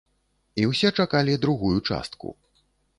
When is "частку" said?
1.89-2.37